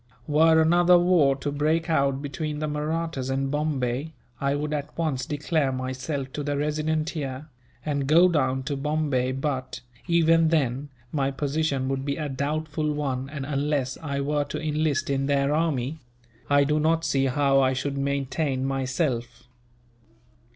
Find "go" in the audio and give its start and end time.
8.07-8.27